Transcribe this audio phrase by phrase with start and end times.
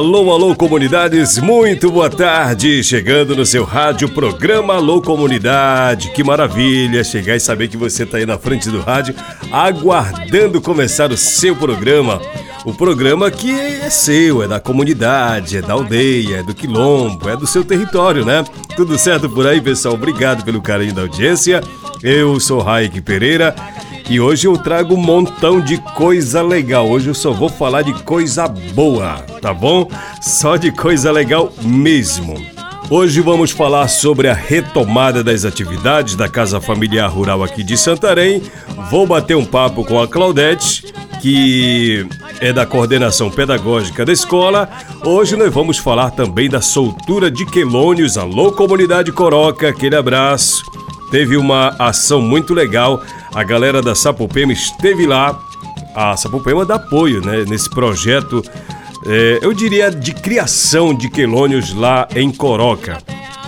[0.00, 2.82] Alô, alô, comunidades, muito boa tarde.
[2.82, 6.10] Chegando no seu rádio, programa Alô Comunidade.
[6.12, 9.14] Que maravilha chegar e saber que você está aí na frente do rádio,
[9.52, 12.18] aguardando começar o seu programa.
[12.64, 17.36] O programa que é seu, é da comunidade, é da aldeia, é do quilombo, é
[17.36, 18.42] do seu território, né?
[18.74, 19.96] Tudo certo por aí, pessoal?
[19.96, 21.62] Obrigado pelo carinho da audiência.
[22.02, 23.54] Eu sou Raik Pereira
[24.10, 26.90] e hoje eu trago um montão de coisa legal.
[26.90, 29.88] Hoje eu só vou falar de coisa boa, tá bom?
[30.20, 32.34] Só de coisa legal mesmo.
[32.90, 38.42] Hoje vamos falar sobre a retomada das atividades da Casa Familiar Rural aqui de Santarém.
[38.90, 42.04] Vou bater um papo com a Claudete, que
[42.40, 44.68] é da coordenação pedagógica da escola.
[45.04, 48.18] Hoje nós vamos falar também da soltura de quelônios.
[48.18, 50.79] Alô, comunidade Coroca, aquele abraço.
[51.10, 53.02] Teve uma ação muito legal
[53.32, 55.38] a galera da Sapopema esteve lá.
[55.94, 58.42] A Sapopema dá apoio né, nesse projeto,
[59.06, 62.98] é, eu diria, de criação de quelônios lá em Coroca.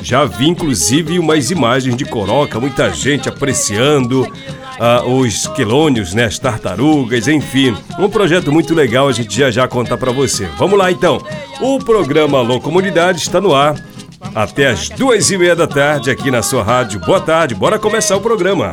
[0.02, 4.26] Já vi inclusive umas imagens de Coroca, muita gente apreciando
[4.78, 7.76] ah, os quelônios, né, as tartarugas, enfim.
[7.98, 10.48] Um projeto muito legal, a gente já já conta para você.
[10.58, 11.20] Vamos lá então.
[11.60, 13.74] O programa Alô Comunidade está no ar
[14.34, 17.00] até as duas e meia da tarde aqui na sua rádio.
[17.00, 18.72] Boa tarde, bora começar o programa.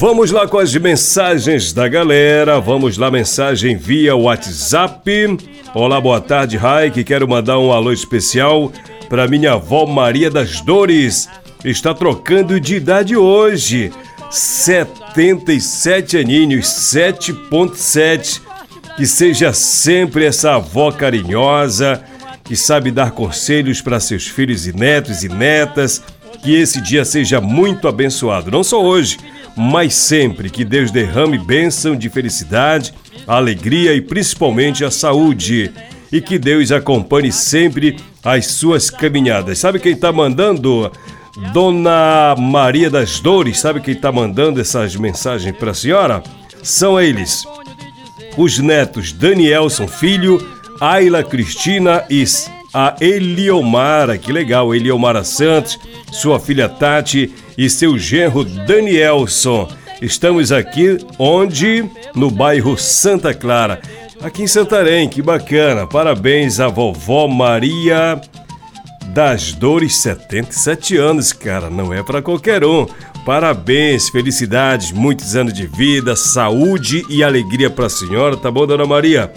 [0.00, 2.58] Vamos lá com as mensagens da galera.
[2.58, 5.36] Vamos lá, mensagem via WhatsApp.
[5.74, 7.04] Olá, boa tarde, Raik.
[7.04, 8.72] Quero mandar um alô especial
[9.10, 11.28] para minha avó Maria das Dores.
[11.62, 13.92] Está trocando de idade hoje.
[14.30, 18.40] 77 aninhos, 7.7.
[18.96, 22.02] Que seja sempre essa avó carinhosa,
[22.42, 26.02] que sabe dar conselhos para seus filhos e netos e netas.
[26.42, 29.18] Que esse dia seja muito abençoado, não só hoje,
[29.56, 32.94] mas sempre que Deus derrame bênção de felicidade,
[33.26, 35.72] alegria e principalmente a saúde.
[36.12, 39.58] E que Deus acompanhe sempre as suas caminhadas.
[39.58, 40.90] Sabe quem está mandando?
[41.52, 46.22] Dona Maria das Dores, sabe quem está mandando essas mensagens para a senhora?
[46.62, 47.44] São eles,
[48.36, 50.44] os netos Danielson Filho,
[50.80, 52.24] Ayla Cristina e
[52.74, 55.78] a Eliomara, que legal, Eliomara Santos,
[56.12, 59.68] sua filha Tati e seu genro Danielson.
[60.00, 61.84] Estamos aqui onde?
[62.14, 63.82] No bairro Santa Clara,
[64.22, 65.86] aqui em Santarém, que bacana.
[65.86, 68.18] Parabéns à vovó Maria
[69.08, 72.86] das Dores, 77 anos, cara, não é para qualquer um.
[73.26, 78.86] Parabéns, felicidades, muitos anos de vida, saúde e alegria para a senhora, tá bom, dona
[78.86, 79.30] Maria?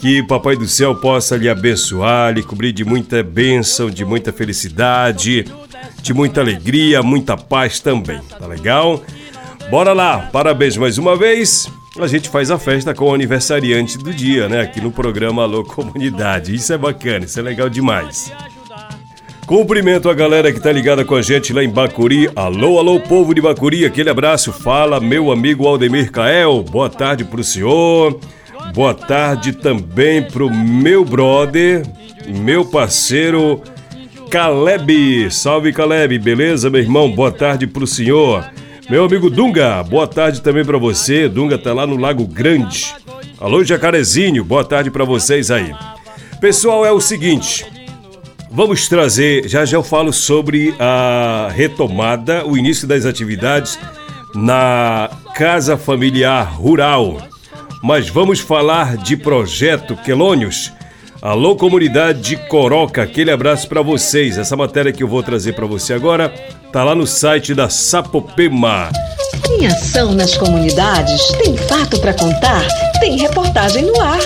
[0.00, 5.44] Que Papai do Céu possa lhe abençoar, lhe cobrir de muita bênção, de muita felicidade
[6.02, 9.02] de muita alegria, muita paz também, tá legal?
[9.70, 11.70] Bora lá, parabéns mais uma vez.
[11.98, 14.60] A gente faz a festa com o aniversariante do dia, né?
[14.60, 16.54] Aqui no programa Alô Comunidade.
[16.54, 18.32] Isso é bacana, isso é legal demais.
[19.46, 22.30] Cumprimento a galera que tá ligada com a gente lá em Bacuri.
[22.36, 24.52] Alô, alô, povo de Bacuri, aquele abraço.
[24.52, 26.62] Fala, meu amigo Aldemir Cael.
[26.62, 28.18] Boa tarde pro senhor.
[28.72, 31.82] Boa tarde também pro meu brother,
[32.28, 33.60] meu parceiro
[34.30, 35.28] Caleb.
[35.32, 36.16] Salve, Caleb.
[36.20, 37.10] Beleza, meu irmão?
[37.10, 38.48] Boa tarde pro senhor.
[38.88, 41.28] Meu amigo Dunga, boa tarde também para você.
[41.28, 42.94] Dunga tá lá no Lago Grande.
[43.40, 45.74] Alô, Jacarezinho, boa tarde para vocês aí.
[46.40, 47.66] Pessoal, é o seguinte.
[48.52, 53.78] Vamos trazer, já já eu falo sobre a retomada, o início das atividades
[54.34, 57.16] na Casa Familiar Rural.
[57.82, 60.72] Mas vamos falar de projeto Quelônios.
[61.22, 64.38] Alô, comunidade de Coroca, aquele abraço para vocês.
[64.38, 66.30] Essa matéria que eu vou trazer para você agora
[66.72, 68.88] tá lá no site da Sapopema.
[69.46, 72.66] Tem ação nas comunidades, tem fato para contar,
[73.00, 74.18] tem reportagem no ar.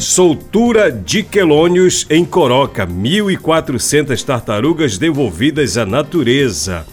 [0.00, 6.84] Soltura de quelônios em Coroca, 1.400 tartarugas devolvidas à natureza.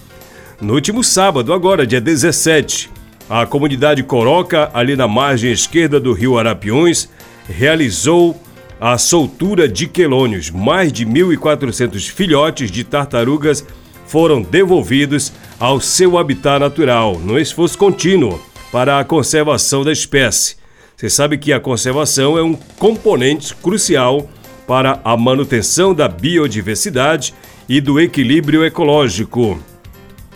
[0.62, 2.99] No último sábado, agora, dia 17,
[3.30, 7.08] a comunidade Coroca, ali na margem esquerda do rio Arapiões,
[7.48, 8.36] realizou
[8.82, 10.50] a soltura de quelônios.
[10.50, 13.64] Mais de 1.400 filhotes de tartarugas
[14.08, 18.42] foram devolvidos ao seu habitat natural, no esforço contínuo
[18.72, 20.56] para a conservação da espécie.
[20.98, 24.28] Você sabe que a conservação é um componente crucial
[24.66, 27.34] para a manutenção da biodiversidade
[27.68, 29.60] e do equilíbrio ecológico.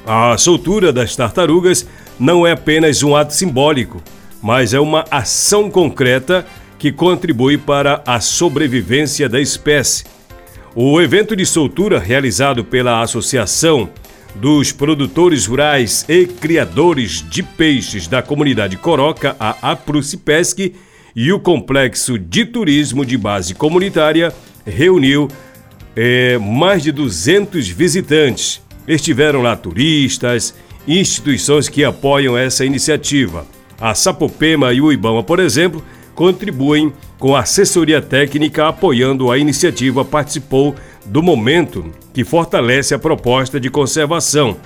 [0.06, 1.88] A soltura das tartarugas
[2.20, 4.02] não é apenas um ato simbólico,
[4.42, 6.46] mas é uma ação concreta
[6.78, 10.04] que contribui para a sobrevivência da espécie.
[10.76, 13.90] O evento de soltura realizado pela Associação
[14.36, 20.74] dos produtores rurais e criadores de peixes da comunidade Coroca, a Aprucipesc,
[21.16, 24.34] e o Complexo de Turismo de Base Comunitária
[24.66, 25.28] reuniu
[25.96, 28.63] é, mais de 200 visitantes.
[28.88, 30.54] Estiveram lá turistas,
[30.88, 33.46] instituições que apoiam essa iniciativa.
[33.80, 35.84] A Sapopema e o Ibama, por exemplo,
[36.14, 40.04] contribuem com assessoria técnica apoiando a iniciativa.
[40.04, 40.76] Participou
[41.06, 44.58] do momento que fortalece a proposta de conservação.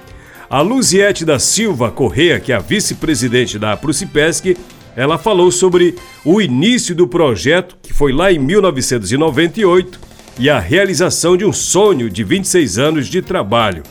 [0.49, 4.55] A Luziette da Silva Correa, que é a vice-presidente da Prucipesc,
[4.95, 9.99] ela falou sobre o início do projeto, que foi lá em 1998,
[10.39, 13.83] e a realização de um sonho de 26 anos de trabalho.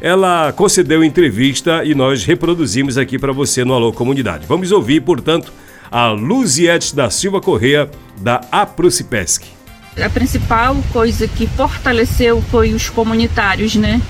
[0.00, 4.46] Ela concedeu entrevista e nós reproduzimos aqui para você no Alô Comunidade.
[4.46, 5.52] Vamos ouvir, portanto,
[5.90, 7.90] a Luziette da Silva Correa,
[8.20, 9.56] da Aprucipesc
[10.02, 14.00] a principal coisa que fortaleceu foi os comunitários, né?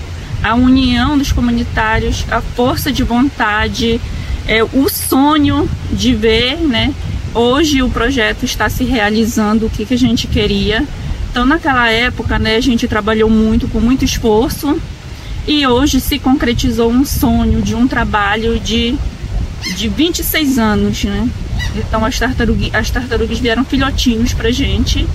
[0.43, 3.99] A união dos comunitários, a força de vontade,
[4.47, 6.93] é, o sonho de ver, né?
[7.33, 10.85] Hoje o projeto está se realizando o que, que a gente queria.
[11.31, 14.79] Então, naquela época, né, a gente trabalhou muito, com muito esforço,
[15.47, 18.95] e hoje se concretizou um sonho de um trabalho de,
[19.77, 21.27] de 26 anos, né?
[21.75, 25.07] Então, as tartarugas, as tartarugas vieram filhotinhos pra gente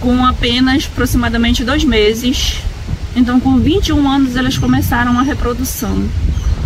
[0.00, 2.58] com apenas aproximadamente dois meses.
[3.16, 6.08] Então, com 21 anos, elas começaram a reprodução.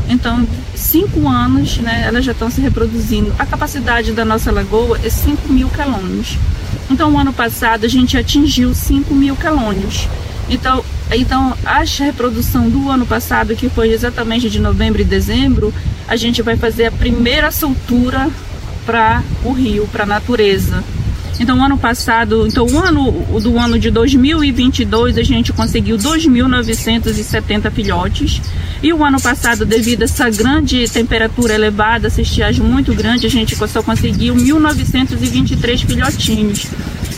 [0.08, 3.34] Então, cinco anos, né, elas já estão se reproduzindo.
[3.38, 6.36] A capacidade da nossa lagoa é 5 mil calônios.
[6.90, 10.06] Então, o ano passado, a gente atingiu 5 mil calônios.
[10.50, 15.72] Então, então, a reprodução do ano passado, que foi exatamente de novembro e dezembro,
[16.08, 18.28] a gente vai fazer a primeira soltura
[18.86, 20.82] para o rio, para a natureza.
[21.38, 23.10] Então, ano passado, então o ano
[23.40, 28.40] do ano de 2022 a gente conseguiu 2.970 filhotes.
[28.82, 33.30] E o ano passado, devido a essa grande temperatura elevada, essa estiagem muito grande, a
[33.30, 36.66] gente só conseguiu 1.923 filhotinhos.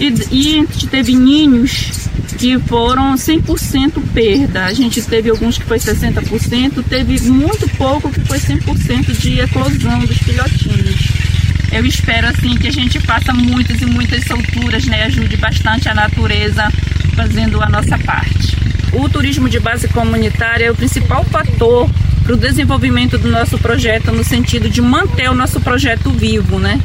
[0.00, 4.64] E, e teve ninhos que foram 100% perda.
[4.64, 9.98] A gente teve alguns que foi 60%, teve muito pouco que foi 100% de eclosão
[10.00, 11.26] dos filhotinhos
[11.72, 15.04] eu espero assim que a gente faça muitas e muitas solturas, né?
[15.04, 16.70] Ajude bastante a natureza
[17.14, 18.56] fazendo a nossa parte.
[18.92, 21.88] O turismo de base comunitária é o principal fator
[22.22, 26.80] para o desenvolvimento do nosso projeto no sentido de manter o nosso projeto vivo, né?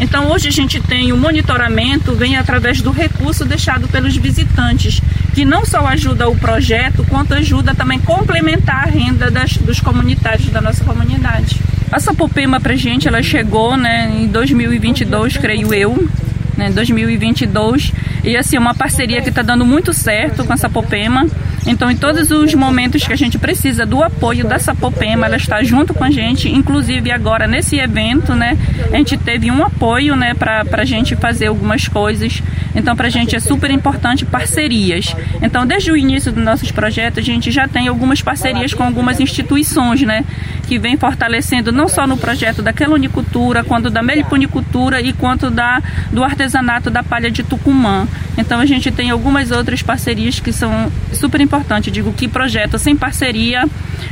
[0.00, 5.00] Então hoje a gente tem o monitoramento vem através do recurso deixado pelos visitantes,
[5.34, 9.80] que não só ajuda o projeto, quanto ajuda também a complementar a renda das, dos
[9.80, 11.56] comunitários da nossa comunidade.
[11.90, 16.08] A Sapopema pra gente, ela chegou né, em 2022, creio eu,
[16.56, 17.92] né, 2022,
[18.24, 21.26] e assim, uma parceria que está dando muito certo com a Sapopema.
[21.66, 25.62] Então, em todos os momentos que a gente precisa do apoio da Sapopema, ela está
[25.62, 26.48] junto com a gente.
[26.48, 28.58] Inclusive, agora nesse evento, né,
[28.92, 32.42] a gente teve um apoio, né, para a gente fazer algumas coisas.
[32.74, 35.14] Então, para a gente é super importante parcerias.
[35.40, 39.20] Então, desde o início dos nossos projetos, a gente já tem algumas parcerias com algumas
[39.20, 40.24] instituições, né,
[40.66, 45.80] que vem fortalecendo não só no projeto da quelonicultura, quanto da meliponicultura e quanto da,
[46.10, 48.08] do artesanato da palha de Tucumã.
[48.36, 51.90] Então, a gente tem algumas outras parcerias que são super importantes importante.
[51.90, 53.64] Digo que projeto sem parceria,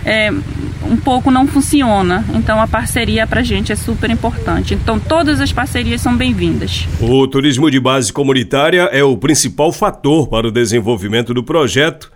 [0.04, 0.30] é,
[0.82, 2.24] um pouco não funciona.
[2.34, 4.74] Então a parceria para a gente é super importante.
[4.74, 6.86] Então todas as parcerias são bem-vindas.
[7.00, 12.12] O turismo de base comunitária é o principal fator para o desenvolvimento do projeto,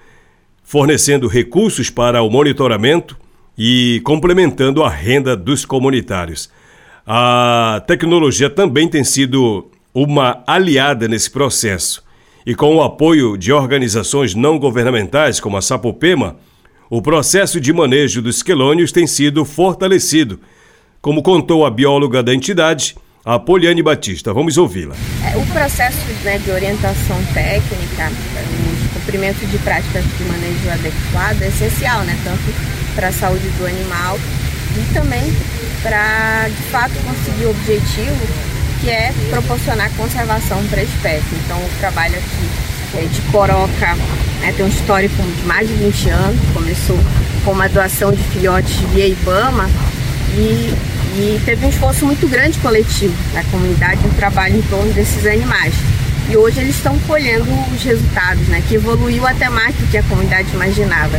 [0.62, 3.16] fornecendo recursos para o monitoramento
[3.56, 6.50] e complementando a renda dos comunitários.
[7.06, 12.03] A tecnologia também tem sido uma aliada nesse processo.
[12.46, 16.36] E com o apoio de organizações não governamentais como a Sapopema,
[16.90, 20.38] o processo de manejo dos quelônios tem sido fortalecido,
[21.00, 24.34] como contou a bióloga da entidade, a Poliane Batista.
[24.34, 24.94] Vamos ouvi-la.
[25.24, 31.48] É, o processo né, de orientação técnica, o cumprimento de práticas de manejo adequado é
[31.48, 32.42] essencial, né, tanto
[32.94, 34.18] para a saúde do animal
[34.76, 35.32] e também
[35.82, 38.53] para, de fato, conseguir o objetivo
[38.84, 41.24] que é proporcionar conservação para a espécie.
[41.44, 43.96] Então, o trabalho aqui é de coroca
[44.40, 46.98] né, tem um histórico de mais de 20 anos, começou
[47.44, 49.68] com uma doação de filhotes via Ibama
[50.36, 50.74] e,
[51.16, 55.74] e teve um esforço muito grande coletivo da comunidade, um trabalho em torno desses animais.
[56.28, 60.02] E hoje eles estão colhendo os resultados, né, que evoluiu até mais do que a
[60.02, 61.18] comunidade imaginava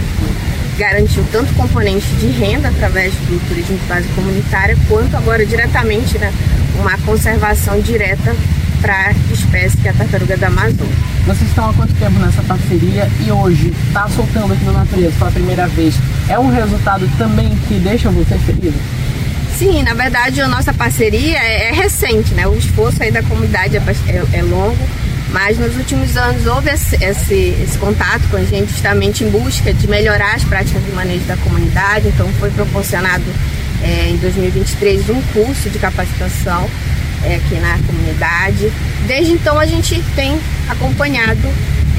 [0.78, 6.34] garantiu tanto componente de renda através do turismo de base comunitária, quanto agora diretamente né,
[6.80, 8.36] uma conservação direta
[8.82, 10.96] para a espécie que é a tartaruga da Amazônia.
[11.26, 15.32] Vocês estão há quanto tempo nessa parceria e hoje está soltando aqui na natureza pela
[15.32, 15.96] primeira vez?
[16.30, 18.80] É um resultado também que deixa vocês felizes?
[19.58, 22.46] Sim, na verdade a nossa parceria é, é recente, né?
[22.46, 24.78] O esforço aí da comunidade é, é, é longo,
[25.32, 29.74] mas nos últimos anos houve esse, esse, esse, contato com a gente justamente em busca
[29.74, 32.10] de melhorar as práticas de manejo da comunidade.
[32.10, 33.24] Então foi proporcionado
[33.86, 36.68] é, em 2023 um curso de capacitação
[37.24, 38.72] é, aqui na comunidade.
[39.08, 41.48] Desde então a gente tem acompanhado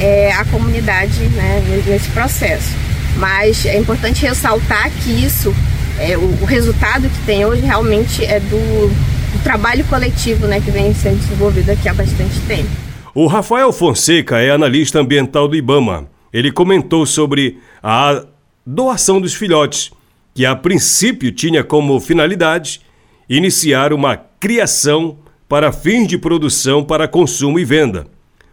[0.01, 2.75] é, a comunidade né, nesse processo.
[3.17, 5.55] Mas é importante ressaltar que isso,
[5.99, 10.71] é, o, o, resultado que tem hoje realmente é do, do trabalho coletivo né, que
[10.71, 12.69] vem sendo desenvolvido aqui há bastante tempo.
[13.15, 16.07] O Rafael Fonseca é analista ambiental do IBAMA.
[16.31, 18.27] Ele comentou sobre a
[18.67, 19.91] doação dos filhotes,
[20.37, 22.83] que a princípio tinha como finalidade
[23.27, 25.17] iniciar uma criação
[25.49, 28.07] para fins de produção para consumo e venda.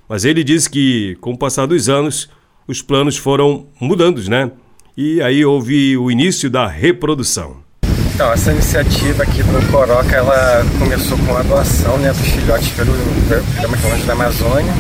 [0.07, 2.29] Mas ele diz que, com o passar dos anos,
[2.65, 4.49] os planos foram mudando, né?
[4.95, 7.57] E aí houve o início da reprodução.
[8.15, 12.93] Então, essa iniciativa aqui do Coroca, ela começou com a doação né, dos filhotes pelo
[13.27, 14.73] Programa Quilômetro da Amazônia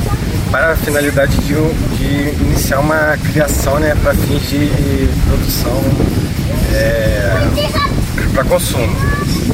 [0.53, 1.55] para a finalidade de,
[1.97, 5.83] de iniciar uma criação né, para fins de produção
[6.71, 7.47] é,
[8.31, 8.95] para consumo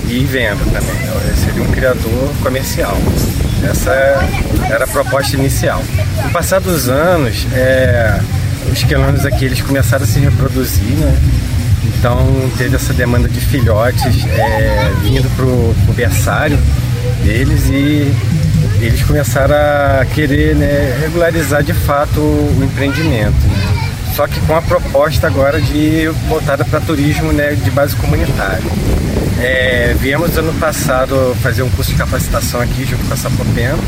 [0.10, 0.98] e venda também.
[1.02, 2.98] Então, seria um criador comercial.
[3.64, 3.92] Essa
[4.70, 5.82] era a proposta inicial.
[6.22, 8.20] No passar dos anos, é,
[8.70, 11.18] os quelônios aqui eles começaram a se reproduzir, né?
[11.86, 12.28] Então
[12.58, 16.60] teve essa demanda de filhotes é, vindo para o berçário
[17.24, 18.14] deles e
[18.82, 23.36] eles começaram a querer né, regularizar de fato o empreendimento.
[23.48, 23.90] Né?
[24.16, 28.64] Só que com a proposta agora de voltada para turismo né, de base comunitária.
[29.42, 33.80] É, viemos ano passado fazer um curso de capacitação aqui junto com a Sapopema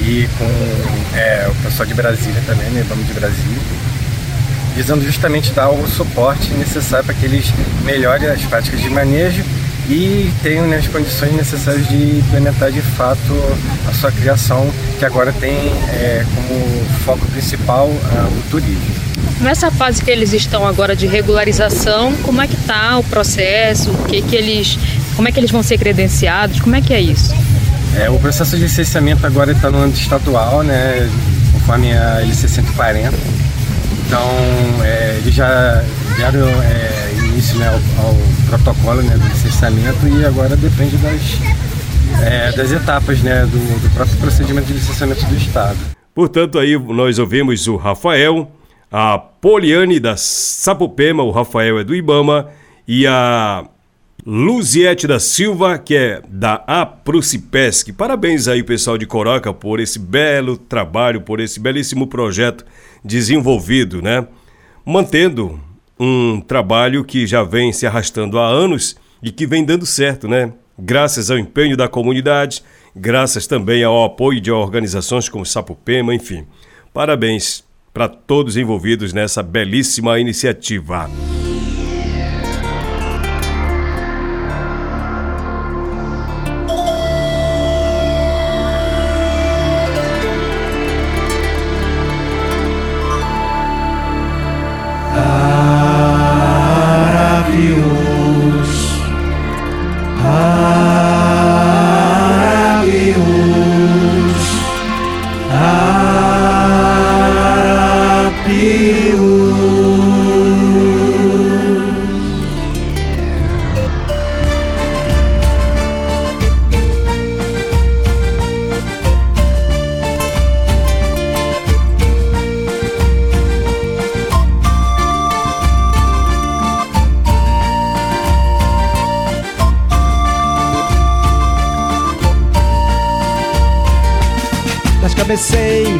[0.00, 2.84] e com é, o pessoal de Brasília também, né?
[2.88, 3.58] Vamos de Brasília,
[4.76, 7.52] visando justamente dar o suporte necessário para que eles
[7.84, 9.42] melhorem as práticas de manejo
[9.88, 13.32] e tenham né, as condições necessárias de implementar de fato
[13.88, 15.54] a sua criação, que agora tem
[15.90, 19.06] é, como foco principal uh, o turismo.
[19.40, 23.92] Nessa fase que eles estão agora de regularização, como é que está o processo?
[24.08, 24.78] Que, que eles,
[25.14, 26.60] como é que eles vão ser credenciados?
[26.60, 27.34] Como é que é isso?
[27.96, 31.08] É, o processo de licenciamento agora está no âmbito estadual, né,
[31.52, 33.12] conforme a LC 140.
[34.06, 34.28] Então,
[34.84, 35.82] é, eles já
[36.16, 41.20] deram é, início né, ao, ao, protocolo né, do licenciamento e agora depende das,
[42.24, 45.78] é, das etapas né, do, do próprio procedimento de licenciamento do Estado.
[46.14, 48.50] Portanto, aí nós ouvimos o Rafael,
[48.90, 52.48] a Poliane da Sapopema, o Rafael é do Ibama,
[52.88, 53.66] e a
[54.24, 57.92] Luziete da Silva, que é da Aprucipesc.
[57.92, 62.64] Parabéns aí, pessoal de Coroca, por esse belo trabalho, por esse belíssimo projeto
[63.04, 64.26] desenvolvido, né?
[64.84, 65.60] Mantendo
[65.98, 70.52] um trabalho que já vem se arrastando há anos e que vem dando certo, né?
[70.78, 72.62] Graças ao empenho da comunidade,
[72.94, 76.46] graças também ao apoio de organizações como Sapopema, enfim.
[76.92, 81.10] Parabéns para todos envolvidos nessa belíssima iniciativa.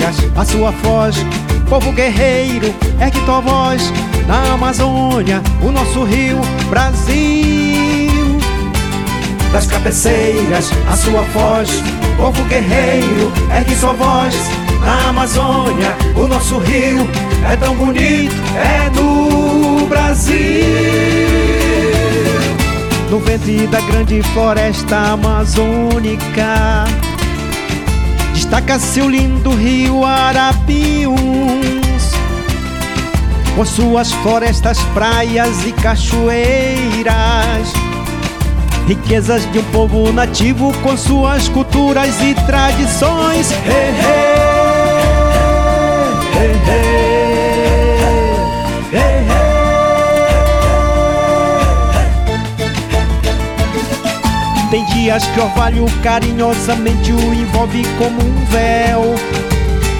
[0.06, 1.16] Cabeceiras, a sua foz.
[1.68, 3.92] Povo guerreiro, ergue tua voz.
[4.26, 8.36] Na Amazônia, o nosso rio, Brasil.
[9.52, 11.82] Das cabeceiras, a sua voz.
[12.16, 14.34] Povo guerreiro, ergue sua voz.
[14.84, 17.08] Na Amazônia, o nosso rio
[17.50, 20.36] é tão bonito, é do Brasil.
[23.10, 26.86] No ventre da grande floresta amazônica
[28.46, 31.16] Destaca-se o lindo rio Arapiuns
[33.56, 37.72] Com suas florestas, praias e cachoeiras.
[38.86, 43.50] Riquezas de um povo nativo com suas culturas e tradições.
[43.50, 43.58] Hey,
[46.38, 46.95] hey, hey,
[54.70, 59.14] Tem dias que orvalho carinhosamente o envolve como um véu.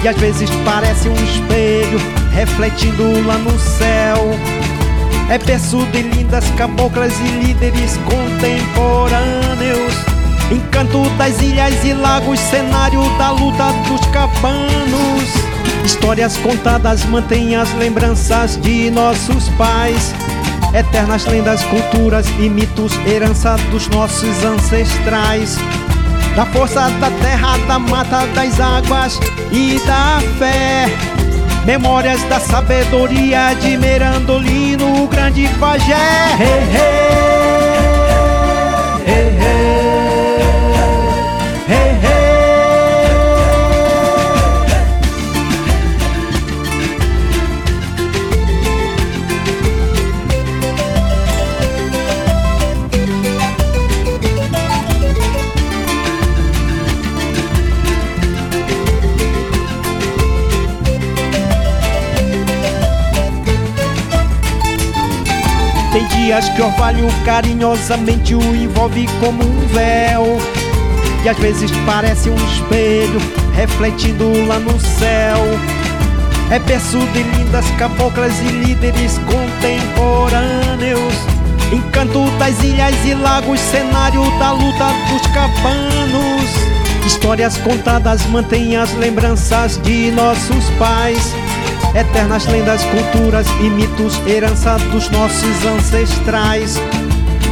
[0.03, 1.99] E às vezes parece um espelho
[2.33, 4.29] refletindo lá no céu.
[5.29, 9.93] É berço de lindas caboclas e líderes contemporâneos.
[10.51, 15.33] Encanto das ilhas e lagos, cenário da luta dos cabanos.
[15.85, 20.13] Histórias contadas mantêm as lembranças de nossos pais
[20.73, 25.57] Eternas lendas, culturas e mitos, herança dos nossos ancestrais.
[26.35, 29.19] Da força da terra, da mata, das águas
[29.51, 30.85] e da fé.
[31.65, 35.95] Memórias da sabedoria de Merandolino, o grande pajé.
[36.39, 36.63] Hey,
[39.05, 39.76] hey, hey,
[66.27, 70.37] dias que orvalho carinhosamente o envolve como um véu.
[71.23, 73.17] E às vezes parece um espelho
[73.53, 75.37] refletindo lá no céu.
[76.51, 81.13] É berço de lindas caboclas e líderes contemporâneos.
[81.71, 87.05] Encanto das ilhas e lagos, cenário da luta dos cabanos.
[87.05, 91.33] Histórias contadas mantêm as lembranças de nossos pais
[91.95, 96.79] Eternas lendas, culturas e mitos, herança dos nossos ancestrais.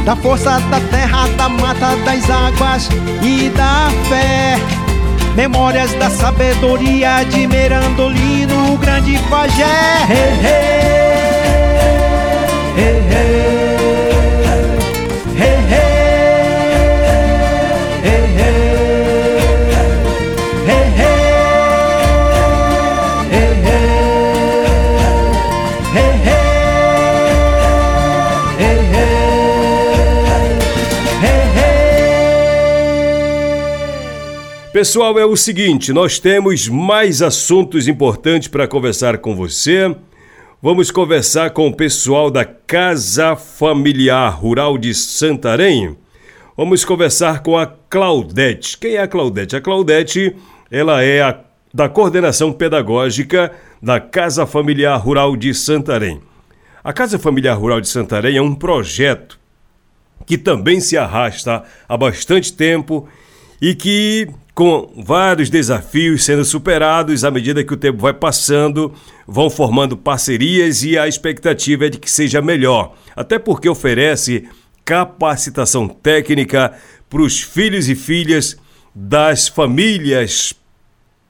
[0.04, 2.88] Da força da terra, da mata, das águas
[3.22, 4.56] e da fé.
[5.34, 9.64] Memórias da sabedoria de Merandolino, o grande pajé.
[10.08, 10.95] Hey, hey,
[34.76, 39.96] Pessoal, é o seguinte, nós temos mais assuntos importantes para conversar com você.
[40.60, 45.96] Vamos conversar com o pessoal da Casa Familiar Rural de Santarém.
[46.54, 48.76] Vamos conversar com a Claudete.
[48.76, 49.56] Quem é a Claudete?
[49.56, 50.36] A Claudete,
[50.70, 51.40] ela é a,
[51.72, 56.20] da coordenação pedagógica da Casa Familiar Rural de Santarém.
[56.84, 59.38] A Casa Familiar Rural de Santarém é um projeto
[60.26, 63.08] que também se arrasta há bastante tempo
[63.60, 68.92] e que com vários desafios sendo superados à medida que o tempo vai passando,
[69.26, 74.48] vão formando parcerias e a expectativa é de que seja melhor, até porque oferece
[74.82, 76.72] capacitação técnica
[77.10, 78.56] para os filhos e filhas
[78.94, 80.54] das famílias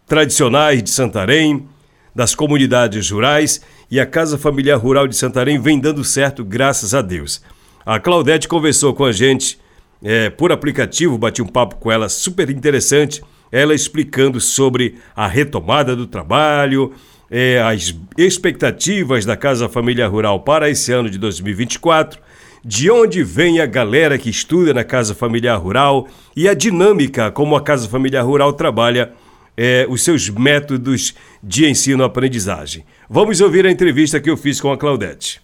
[0.07, 1.69] tradicionais de Santarém,
[2.15, 3.61] das comunidades rurais
[3.91, 7.43] e a Casa Familiar Rural de Santarém vem dando certo, graças a Deus.
[7.85, 9.59] A Claudete conversou com a gente
[10.03, 15.95] é, por aplicativo, bati um papo com ela super interessante, ela explicando sobre a retomada
[15.95, 16.93] do trabalho,
[17.31, 22.21] é, as expectativas da Casa Família Rural para esse ano de 2024,
[22.65, 27.55] de onde vem a galera que estuda na Casa Familiar Rural e a dinâmica como
[27.55, 29.13] a Casa Familiar Rural trabalha
[29.57, 32.85] é, os seus métodos de ensino-aprendizagem.
[33.09, 35.41] Vamos ouvir a entrevista que eu fiz com a Claudete.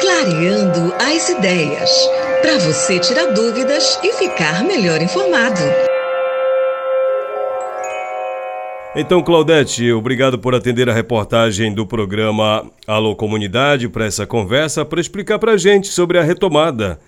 [0.00, 1.90] Clareando as ideias
[2.46, 5.60] para você tirar dúvidas e ficar melhor informado.
[8.94, 15.00] Então, Claudete, obrigado por atender a reportagem do programa Alô Comunidade para essa conversa, para
[15.00, 17.00] explicar para a gente sobre a retomada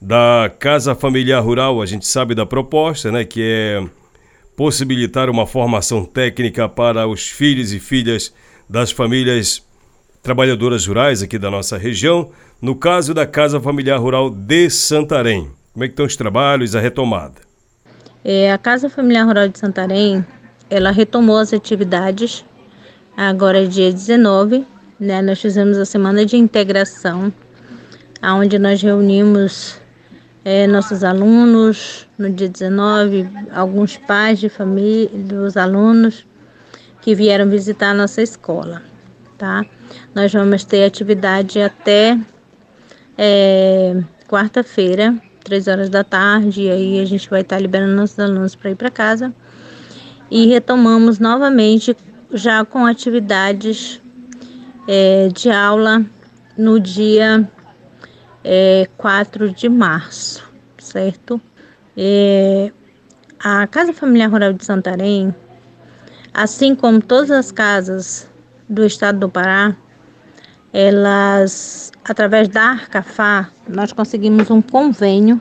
[0.00, 1.82] da Casa Familiar Rural.
[1.82, 3.84] A gente sabe da proposta, né, que é
[4.56, 8.32] possibilitar uma formação técnica para os filhos e filhas
[8.70, 9.60] das famílias
[10.24, 15.50] trabalhadoras rurais aqui da nossa região, no caso da Casa Familiar Rural de Santarém.
[15.74, 17.42] Como é que estão os trabalhos, a retomada?
[18.24, 20.24] É, a Casa Familiar Rural de Santarém,
[20.70, 22.42] ela retomou as atividades
[23.14, 24.66] agora é dia 19,
[24.98, 25.20] né?
[25.20, 27.30] Nós fizemos a semana de integração,
[28.22, 29.78] onde nós reunimos
[30.42, 36.26] é, nossos alunos no dia 19, alguns pais de família dos alunos
[37.02, 38.82] que vieram visitar a nossa escola,
[39.44, 39.66] tá?
[40.14, 42.18] Nós vamos ter atividade até
[43.18, 48.54] é, quarta-feira, três horas da tarde, e aí a gente vai estar liberando nossos alunos
[48.54, 49.34] para ir para casa.
[50.30, 51.94] E retomamos novamente
[52.32, 54.00] já com atividades
[54.88, 56.02] é, de aula
[56.56, 57.46] no dia
[58.42, 60.42] é, 4 de março,
[60.78, 61.38] certo?
[61.94, 62.72] É,
[63.38, 65.34] a Casa Familiar Rural de Santarém,
[66.32, 68.32] assim como todas as casas
[68.68, 69.76] do estado do Pará,
[70.72, 75.40] elas, através da Arcafá, nós conseguimos um convênio,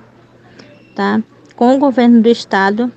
[0.96, 1.22] tá?
[1.56, 2.92] Com o governo do estado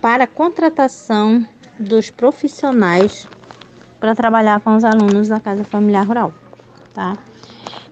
[0.00, 1.46] para a contratação
[1.78, 3.26] dos profissionais
[3.98, 6.32] para trabalhar com os alunos da Casa Familiar Rural,
[6.92, 7.16] tá?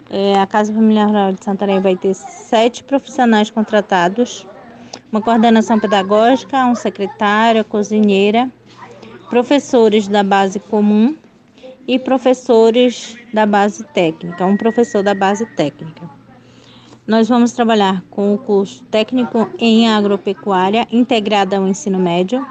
[0.09, 4.47] É, a Casa Familiar Rural de Santarém vai ter sete profissionais contratados,
[5.11, 8.49] uma coordenação pedagógica, um secretário, cozinheira,
[9.29, 11.17] professores da base comum
[11.87, 16.09] e professores da base técnica, um professor da base técnica.
[17.05, 22.45] Nós vamos trabalhar com o curso técnico em agropecuária integrado ao ensino médio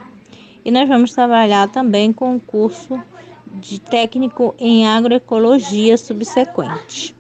[0.65, 3.01] e nós vamos trabalhar também com o curso
[3.47, 7.15] de técnico em agroecologia subsequente,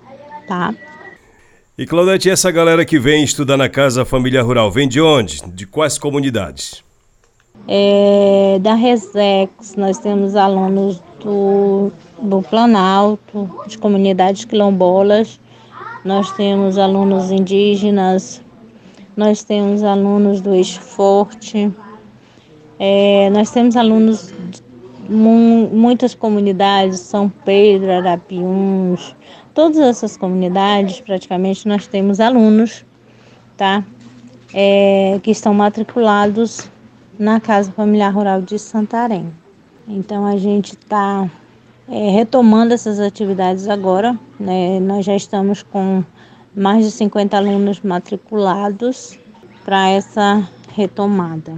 [0.47, 0.75] tá?
[1.77, 5.41] E Claudete, essa galera que vem estudar na Casa Família Rural, vem de onde?
[5.47, 6.85] De quais comunidades?
[7.69, 15.41] É, da Resex, nós temos alunos do, do Planalto, de comunidades quilombolas,
[16.05, 18.43] nós temos alunos indígenas,
[19.17, 21.73] nós temos alunos do Eixo Forte,
[22.81, 24.61] é, nós temos alunos de
[25.09, 29.15] muitas comunidades, São Pedro, Arapiuns,
[29.55, 32.85] todas essas comunidades, praticamente, nós temos alunos,
[33.57, 33.85] tá?
[34.53, 36.72] É, que estão matriculados
[37.23, 39.33] na Casa Familiar Rural de Santarém.
[39.87, 41.31] Então a gente está
[41.89, 44.19] é, retomando essas atividades agora.
[44.41, 44.81] Né?
[44.81, 46.03] Nós já estamos com
[46.53, 49.17] mais de 50 alunos matriculados
[49.65, 51.55] para essa retomada.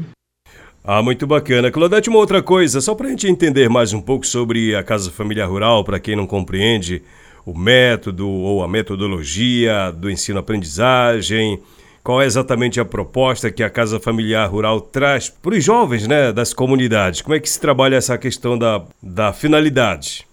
[0.85, 1.71] Ah, muito bacana.
[1.71, 5.11] Claudete, uma outra coisa, só para a gente entender mais um pouco sobre a Casa
[5.11, 7.03] Familiar Rural, para quem não compreende
[7.47, 11.59] o método ou a metodologia do ensino-aprendizagem,
[12.05, 16.35] qual é exatamente a proposta que a Casa Familiar Rural traz para os jovens né,
[16.35, 17.23] das comunidades?
[17.23, 20.27] Como é que se trabalha essa questão da, da finalidade?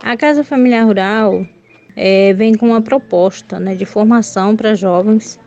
[0.00, 1.46] A Casa Familiar Rural
[1.94, 5.38] é, vem com uma proposta né, de formação para jovens,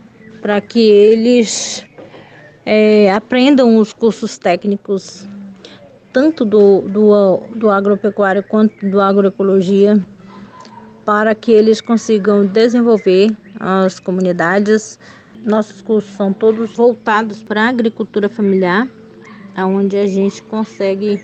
[0.41, 1.83] para que eles
[2.65, 5.27] é, aprendam os cursos técnicos,
[6.13, 9.99] tanto do, do, do agropecuário quanto do agroecologia,
[11.05, 14.97] para que eles consigam desenvolver as comunidades
[15.45, 18.87] nossos cursos são todos voltados para a agricultura familiar,
[19.57, 21.23] onde a gente consegue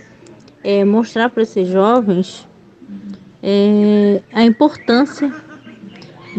[0.63, 2.47] é, mostrar para esses jovens
[3.41, 5.33] é, a importância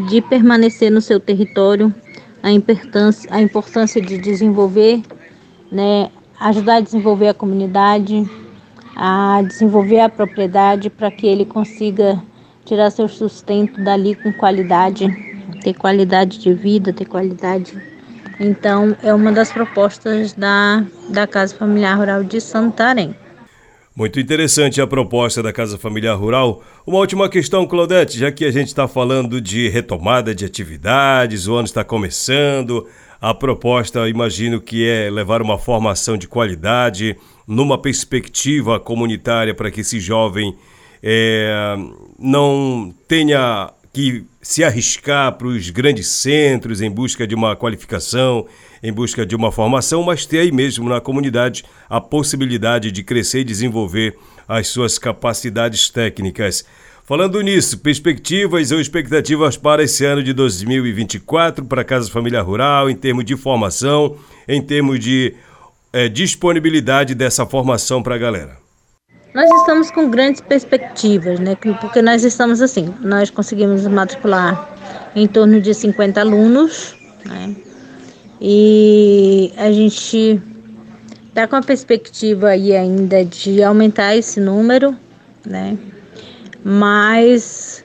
[0.08, 1.92] de permanecer no seu território,
[2.42, 5.02] a importância, a importância de desenvolver,
[5.70, 6.08] né,
[6.40, 8.28] ajudar a desenvolver a comunidade,
[8.96, 12.22] a desenvolver a propriedade para que ele consiga
[12.64, 15.31] tirar seu sustento dali com qualidade
[15.62, 17.72] ter qualidade de vida, ter qualidade.
[18.40, 23.14] Então, é uma das propostas da, da Casa Familiar Rural de Santarém.
[23.94, 26.62] Muito interessante a proposta da Casa Familiar Rural.
[26.86, 31.54] Uma última questão, Claudete, já que a gente está falando de retomada de atividades, o
[31.54, 32.86] ano está começando,
[33.20, 39.82] a proposta, imagino que é levar uma formação de qualidade, numa perspectiva comunitária para que
[39.82, 40.56] esse jovem
[41.02, 41.76] é,
[42.18, 48.44] não tenha que se arriscar para os grandes centros em busca de uma qualificação,
[48.82, 53.40] em busca de uma formação, mas ter aí mesmo na comunidade a possibilidade de crescer
[53.40, 56.64] e desenvolver as suas capacidades técnicas.
[57.04, 62.90] Falando nisso, perspectivas ou expectativas para esse ano de 2024 para a Casa Família Rural,
[62.90, 64.16] em termos de formação,
[64.48, 65.34] em termos de
[65.92, 68.61] é, disponibilidade dessa formação para a galera?
[69.34, 71.56] Nós estamos com grandes perspectivas, né?
[71.80, 74.68] Porque nós estamos assim, nós conseguimos matricular
[75.16, 77.56] em torno de 50 alunos, né?
[78.38, 80.38] E a gente
[81.28, 84.94] está com a perspectiva aí ainda de aumentar esse número,
[85.46, 85.78] né?
[86.62, 87.82] Mas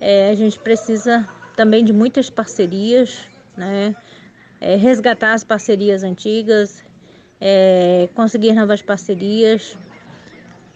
[0.00, 3.26] é, a gente precisa também de muitas parcerias,
[3.58, 3.94] né?
[4.58, 6.82] É, resgatar as parcerias antigas,
[7.38, 9.76] é, conseguir novas parcerias,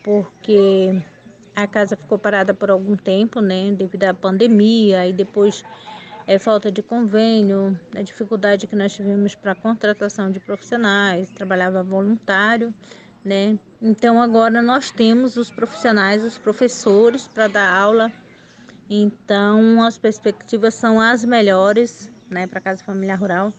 [0.02, 1.02] porque
[1.54, 3.72] a casa ficou parada por algum tempo, né?
[3.72, 5.62] Devido à pandemia e depois
[6.26, 12.72] é, falta de convênio, a dificuldade que nós tivemos para contratação de profissionais, trabalhava voluntário,
[13.24, 13.58] né?
[13.80, 18.12] Então agora nós temos os profissionais, os professores para dar aula.
[18.88, 23.52] Então as perspectivas são as melhores, né, para Casa Familiar Rural.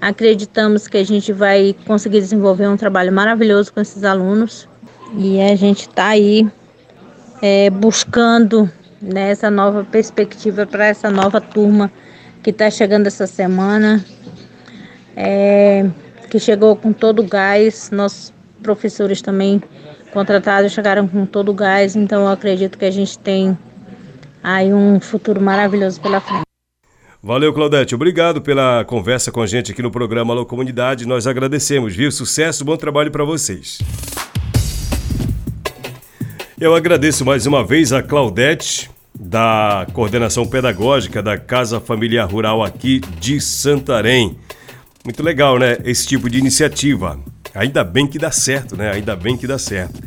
[0.00, 4.69] Acreditamos que a gente vai conseguir desenvolver um trabalho maravilhoso com esses alunos
[5.16, 6.48] e a gente está aí
[7.42, 8.70] é, buscando
[9.00, 11.90] nessa nova perspectiva para essa nova turma
[12.42, 14.04] que está chegando essa semana,
[15.16, 15.88] é,
[16.30, 17.90] que chegou com todo o gás.
[17.90, 19.62] Nossos professores também
[20.12, 23.56] contratados chegaram com todo o gás, então eu acredito que a gente tem
[24.42, 26.42] aí um futuro maravilhoso pela frente.
[27.22, 27.94] Valeu, Claudete.
[27.94, 31.06] Obrigado pela conversa com a gente aqui no programa Alô Comunidade.
[31.06, 32.10] Nós agradecemos, viu?
[32.10, 33.78] Sucesso, bom trabalho para vocês.
[36.60, 43.00] Eu agradeço mais uma vez a Claudete, da coordenação pedagógica da Casa Familiar Rural aqui
[43.18, 44.36] de Santarém.
[45.02, 45.78] Muito legal, né?
[45.84, 47.18] Esse tipo de iniciativa.
[47.54, 48.92] Ainda bem que dá certo, né?
[48.92, 50.02] Ainda bem que dá certo.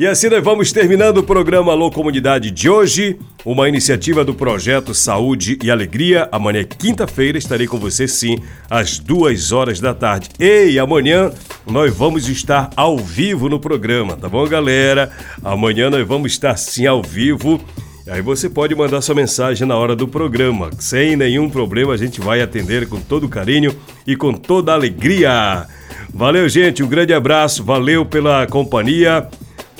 [0.00, 4.94] E assim nós vamos terminando o programa Alô Comunidade de hoje, uma iniciativa do projeto
[4.94, 6.26] Saúde e Alegria.
[6.32, 8.38] Amanhã, quinta-feira, estarei com você sim,
[8.70, 10.30] às duas horas da tarde.
[10.40, 11.30] E amanhã
[11.66, 15.12] nós vamos estar ao vivo no programa, tá bom, galera?
[15.44, 17.60] Amanhã nós vamos estar sim ao vivo.
[18.08, 20.70] Aí você pode mandar sua mensagem na hora do programa.
[20.78, 25.66] Sem nenhum problema, a gente vai atender com todo carinho e com toda alegria.
[26.08, 26.82] Valeu, gente.
[26.82, 27.62] Um grande abraço.
[27.62, 29.28] Valeu pela companhia.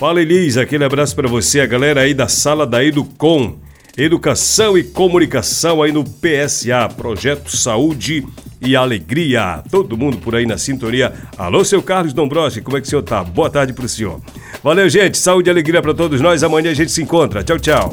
[0.00, 0.56] Fala, Elis.
[0.56, 3.58] Aquele abraço para você, a galera aí da sala da Educom.
[3.98, 8.26] Educação e Comunicação aí no PSA, Projeto Saúde
[8.62, 9.62] e Alegria.
[9.70, 11.12] Todo mundo por aí na sintonia.
[11.36, 13.22] Alô, seu Carlos Dombrowski, como é que o senhor tá?
[13.22, 14.22] Boa tarde pro senhor.
[14.64, 15.18] Valeu, gente.
[15.18, 16.42] Saúde e alegria para todos nós.
[16.42, 17.44] Amanhã a gente se encontra.
[17.44, 17.92] Tchau, tchau.